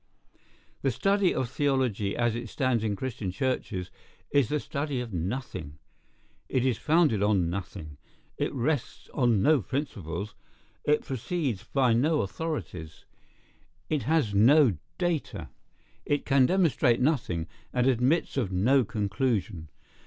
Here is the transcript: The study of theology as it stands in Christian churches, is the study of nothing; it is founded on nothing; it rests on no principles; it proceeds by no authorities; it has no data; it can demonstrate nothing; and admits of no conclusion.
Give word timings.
The 0.81 0.89
study 0.89 1.31
of 1.31 1.47
theology 1.47 2.17
as 2.17 2.33
it 2.33 2.49
stands 2.49 2.83
in 2.83 2.95
Christian 2.95 3.29
churches, 3.29 3.91
is 4.31 4.49
the 4.49 4.59
study 4.59 4.99
of 4.99 5.13
nothing; 5.13 5.77
it 6.49 6.65
is 6.65 6.79
founded 6.79 7.21
on 7.21 7.51
nothing; 7.51 7.99
it 8.35 8.51
rests 8.51 9.11
on 9.13 9.43
no 9.43 9.61
principles; 9.61 10.33
it 10.83 11.05
proceeds 11.05 11.65
by 11.65 11.93
no 11.93 12.21
authorities; 12.21 13.05
it 13.89 14.01
has 14.01 14.33
no 14.33 14.75
data; 14.97 15.49
it 16.03 16.25
can 16.25 16.47
demonstrate 16.47 16.99
nothing; 16.99 17.45
and 17.71 17.85
admits 17.85 18.37
of 18.37 18.51
no 18.51 18.83
conclusion. 18.83 19.69